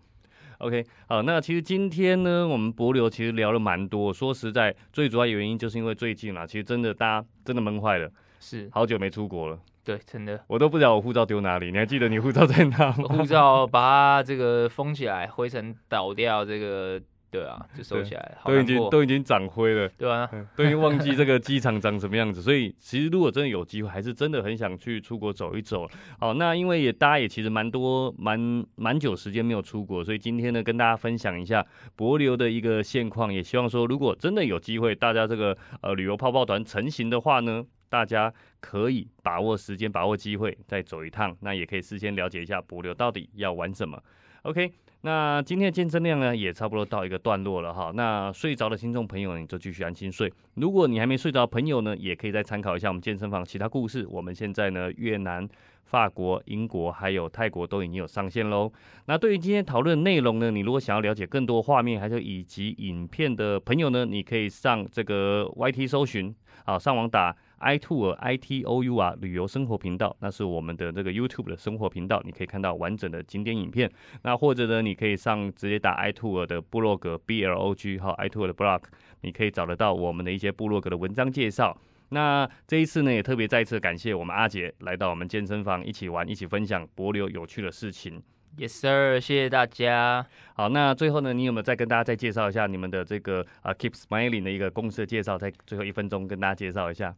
[0.63, 4.13] OK，好，那其实今天呢，我们博流其实聊了蛮多。
[4.13, 8.09] 说实在，最主要原因就是因为最近啊，其实真的大家真的闷坏了，
[8.39, 9.59] 是好久没出国了。
[9.83, 11.69] 对，真的，我都不知道我护照丢哪里。
[11.69, 13.03] 你还记得你护照在哪吗？
[13.09, 17.01] 护照把它这个封起来，灰尘倒掉，这个。
[17.33, 22.43] 对啊，就收起来，都已经都已经长灰了，对啊，都已经忘记这个机场长什么样子。
[22.43, 25.89] 所以其实如果真的有机会，还是真的很想去出国走一走。
[26.19, 31.65] 好，那因为也大家也其实蛮多蛮蛮久时间没有出国，所以今天呢跟大家分享一下
[31.95, 33.33] 博流的一个现况。
[33.33, 41.35] 也希望说，如果真的有机会，大家这个呃旅游泡泡团成型的话呢，大家可以把握时间，把握机会再走一趟。
[41.41, 43.99] 那也可以事先了解一下博流到底要玩什么。
[44.43, 44.71] OK。
[45.05, 47.91] 那今天的健身量呢，也差不多到一个段落了哈。
[47.93, 50.31] 那睡着的听众朋友，你就继续安心睡。
[50.55, 54.07] 如果你还没睡着，朋友呢，也可以再参考一下我们健身房其他故事。
[54.09, 55.45] 我们现在呢，越南、
[55.83, 58.71] 法国、英国还有泰国都已经有上线喽。
[59.05, 66.33] 那对于今天讨论内容呢，你如果想要了解更多画面，还有以及影片的朋友呢，你可以上这个 YT 搜寻，
[66.63, 67.35] 啊，上网打。
[67.63, 73.89] I tour i t o u 啊，旅游生活频道，那是我们的这个 YouTube 的生活频道，你可以看到完整的景点影片。
[74.23, 78.81] 那或者呢，你可以上直接打 i tour 的部落格 b l o g 哈 i tour 的 blog，
[79.21, 81.77] 你可以找得到我们的一些部落格的文章介绍。
[82.09, 88.21] 那这一次呢，也特别再次感谢我们阿杰来到我们健身房一起玩，一起分享博流有趣的事情。
[88.55, 90.23] Yes sir，谢谢大家。
[90.53, 97.15] 好，那最后呢，你有没有再跟大家再介绍一下你们的这个啊 Keep Smiling 的一个公司的介绍，在最后一分钟跟大家介绍一下。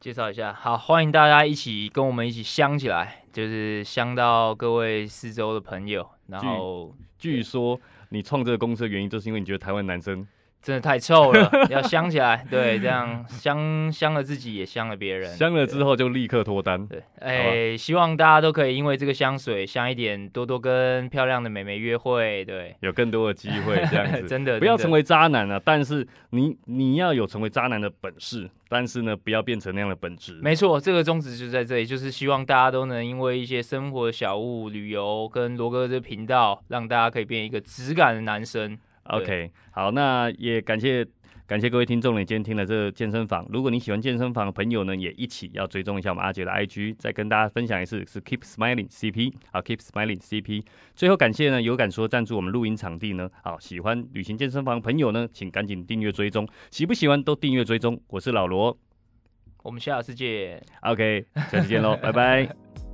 [0.00, 6.08] 介绍一下，好，欢迎大家一起跟我们一起香起来，就是香到各位四周的朋友。
[6.28, 7.78] 然后，据说
[8.08, 10.26] 你创这个公司的原因，就是因为你觉得台湾男生。
[10.62, 12.44] 真的太臭了， 要香起来。
[12.50, 15.34] 对，这样香香了自己，也香了别人。
[15.36, 16.86] 香了之后就立刻脱单。
[16.86, 22.44] 对，哎，希望大家都可以因为这个香水香一点，多多跟漂亮的美眉约会。
[22.44, 24.22] 对，有更多的机会这样子。
[24.28, 25.60] 真的，不要成为渣男啊！
[25.64, 30.38] 但是你你要有成为渣男的本事，但是呢，不要变成那样的本质。
[30.42, 38.78] 没错，这个宗旨就在这里，就是希望大家都能因为一些生活小物、旅游跟罗哥的频道，让大家可以变一个质感的男生。
[39.10, 41.06] OK，好，那也感谢
[41.46, 43.44] 感谢各位听众，你今天听了这个健身房。
[43.50, 50.64] 如果你喜欢健身房的朋友呢，也一起要追踪一下我们阿杰的 IG，再跟大家分享一次是 Keep Smiling CP 好 Keep Smiling CP。
[50.94, 58.00] 最后感谢呢有感说赞助我们录音场地呢，好喜欢旅行健身房朋友呢，请赶紧订阅追踪，喜不喜欢都订阅追踪。
[58.06, 58.78] 我是老罗，
[59.64, 60.62] 我们下次见。
[60.82, 62.89] OK，下次见喽， 拜拜。